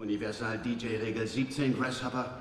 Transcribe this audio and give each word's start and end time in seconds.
Universal-DJ-Regel 0.00 1.26
17, 1.26 1.78
Grasshopper. 1.78 2.38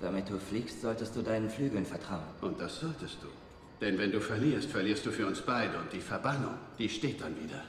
Damit 0.00 0.30
du 0.30 0.38
fliegst, 0.38 0.80
solltest 0.80 1.16
du 1.16 1.22
deinen 1.22 1.50
Flügeln 1.50 1.84
vertrauen. 1.84 2.22
Und 2.40 2.60
das 2.60 2.78
solltest 2.78 3.18
du. 3.22 3.28
Denn 3.80 3.98
wenn 3.98 4.12
du 4.12 4.20
verlierst, 4.20 4.70
verlierst 4.70 5.04
du 5.04 5.10
für 5.10 5.26
uns 5.26 5.40
beide 5.40 5.76
und 5.78 5.92
die 5.92 6.00
Verbannung, 6.00 6.54
die 6.78 6.88
steht 6.88 7.20
dann 7.20 7.36
wieder. 7.42 7.62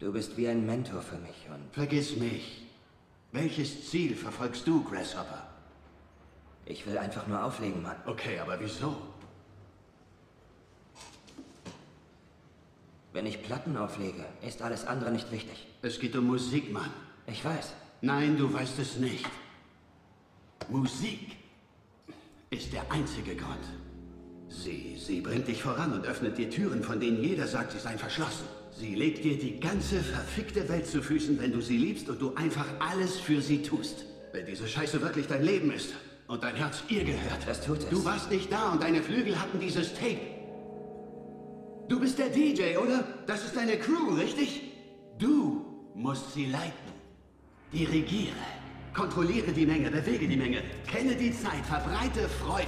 Du 0.00 0.12
bist 0.12 0.36
wie 0.36 0.48
ein 0.48 0.66
Mentor 0.66 1.00
für 1.00 1.18
mich 1.18 1.46
und... 1.48 1.72
Vergiss 1.72 2.16
mich. 2.16 2.66
Welches 3.30 3.88
Ziel 3.90 4.16
verfolgst 4.16 4.66
du, 4.66 4.82
Grasshopper? 4.82 5.46
Ich 6.64 6.84
will 6.86 6.98
einfach 6.98 7.26
nur 7.28 7.42
auflegen, 7.44 7.82
Mann. 7.82 7.96
Okay, 8.06 8.40
aber 8.40 8.58
wieso? 8.58 8.96
Wenn 13.12 13.26
ich 13.26 13.42
Platten 13.42 13.76
auflege, 13.76 14.24
ist 14.42 14.62
alles 14.62 14.84
andere 14.86 15.12
nicht 15.12 15.30
wichtig. 15.30 15.66
Es 15.82 16.00
geht 16.00 16.16
um 16.16 16.26
Musik, 16.26 16.72
Mann. 16.72 16.90
Ich 17.26 17.44
weiß. 17.44 17.72
Nein, 18.06 18.36
du 18.38 18.52
weißt 18.52 18.78
es 18.78 18.98
nicht. 18.98 19.26
Musik 20.68 21.36
ist 22.50 22.72
der 22.72 22.84
einzige 22.92 23.34
Grund. 23.34 23.66
Sie, 24.48 24.96
sie 24.96 25.20
bringt 25.20 25.48
dich 25.48 25.60
voran 25.60 25.92
und 25.92 26.06
öffnet 26.06 26.38
dir 26.38 26.48
Türen, 26.48 26.84
von 26.84 27.00
denen 27.00 27.20
jeder 27.20 27.48
sagt, 27.48 27.72
sie 27.72 27.80
seien 27.80 27.98
verschlossen. 27.98 28.46
Sie 28.78 28.94
legt 28.94 29.24
dir 29.24 29.36
die 29.36 29.58
ganze 29.58 29.98
verfickte 30.00 30.68
Welt 30.68 30.86
zu 30.86 31.02
Füßen, 31.02 31.40
wenn 31.40 31.50
du 31.50 31.60
sie 31.60 31.78
liebst 31.78 32.08
und 32.08 32.22
du 32.22 32.32
einfach 32.36 32.66
alles 32.78 33.16
für 33.16 33.42
sie 33.42 33.62
tust. 33.62 34.04
Wenn 34.32 34.46
diese 34.46 34.68
Scheiße 34.68 35.02
wirklich 35.02 35.26
dein 35.26 35.42
Leben 35.42 35.72
ist 35.72 35.92
und 36.28 36.44
dein 36.44 36.54
Herz 36.54 36.84
ihr 36.88 37.02
gehört. 37.02 37.40
Das 37.44 37.60
tut 37.60 37.78
es. 37.78 37.88
Du 37.88 38.04
warst 38.04 38.30
nicht 38.30 38.52
da 38.52 38.70
und 38.70 38.84
deine 38.84 39.02
Flügel 39.02 39.40
hatten 39.40 39.58
dieses 39.58 39.92
Tape. 39.94 40.20
Du 41.88 41.98
bist 41.98 42.20
der 42.20 42.28
DJ, 42.28 42.76
oder? 42.76 43.02
Das 43.26 43.44
ist 43.44 43.56
deine 43.56 43.76
Crew, 43.78 44.14
richtig? 44.14 44.62
Du 45.18 45.90
musst 45.96 46.34
sie 46.34 46.46
leiten. 46.46 46.85
Dirigiere. 47.76 48.32
Kontrolliere 48.94 49.52
die 49.52 49.66
Menge, 49.66 49.90
bewege 49.90 50.26
die 50.26 50.36
Menge. 50.38 50.62
Kenne 50.86 51.14
die 51.14 51.30
Zeit, 51.30 51.66
verbreite 51.68 52.26
Freude. 52.40 52.66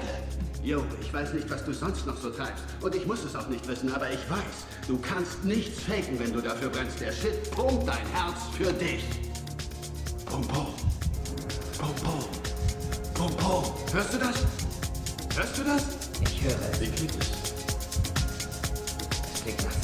Jo, 0.62 0.84
ich 1.00 1.10
weiß 1.10 1.32
nicht, 1.32 1.48
was 1.48 1.64
du 1.64 1.72
sonst 1.72 2.04
noch 2.06 2.18
so 2.18 2.28
treibst. 2.28 2.62
Und 2.82 2.94
ich 2.94 3.06
muss 3.06 3.24
es 3.24 3.34
auch 3.34 3.48
nicht 3.48 3.66
wissen, 3.66 3.90
aber 3.94 4.10
ich 4.10 4.20
weiß, 4.28 4.66
du 4.86 4.98
kannst 4.98 5.42
nichts 5.46 5.80
faken, 5.80 6.18
wenn 6.18 6.30
du 6.30 6.42
dafür 6.42 6.68
brennst. 6.68 7.00
Der 7.00 7.12
Shit 7.12 7.50
pumpt 7.52 7.88
dein 7.88 8.06
Herz 8.12 8.36
für 8.54 8.70
dich. 8.70 9.02
Pum, 10.26 10.46
pum. 10.46 10.66
Pum, 11.78 11.94
pum. 12.04 12.24
Pum, 13.14 13.36
pum. 13.38 13.64
Hörst 13.94 14.12
du 14.12 14.18
das? 14.18 14.44
Hörst 15.34 15.58
du 15.58 15.64
das? 15.64 15.86
Ich 16.20 16.42
höre. 16.42 16.80
Wie 16.80 16.90
klingt 16.90 17.16
es? 17.18 17.30
Es 19.34 19.42
klingt 19.42 19.64
nach 19.64 19.77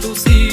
seduzir. 0.00 0.43